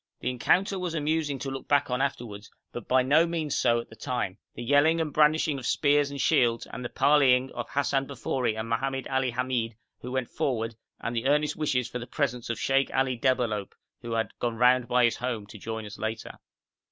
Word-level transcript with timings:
The 0.19 0.31
encounter 0.31 0.79
was 0.79 0.95
amusing 0.95 1.37
to 1.37 1.51
look 1.51 1.67
back 1.67 1.91
on 1.91 2.01
afterwards, 2.01 2.49
but 2.71 2.87
by 2.87 3.03
no 3.03 3.27
means 3.27 3.55
so 3.55 3.79
at 3.79 3.87
the 3.91 3.95
time; 3.95 4.39
the 4.55 4.63
yelling 4.63 4.99
and 4.99 5.13
brandishing 5.13 5.59
of 5.59 5.67
spears 5.67 6.09
and 6.09 6.19
shields 6.19 6.65
and 6.65 6.83
the 6.83 6.89
parleying 6.89 7.51
of 7.51 7.69
Hassan 7.69 8.07
Bafori 8.07 8.57
and 8.59 8.67
Mohammed 8.67 9.07
Ali 9.09 9.29
Hamid, 9.29 9.75
who 9.99 10.11
went 10.13 10.31
forward, 10.31 10.73
and 11.01 11.15
the 11.15 11.27
earnest 11.27 11.55
wishes 11.55 11.87
for 11.87 11.99
the 11.99 12.07
presence 12.07 12.49
of 12.49 12.59
Sheikh 12.59 12.89
Ali 12.91 13.15
Debalohp, 13.15 13.73
who 14.01 14.13
had 14.13 14.31
gone 14.39 14.55
round 14.55 14.87
by 14.87 15.05
his 15.05 15.17
home 15.17 15.45
to 15.45 15.59
join 15.59 15.85
us 15.85 15.99
later. 15.99 16.39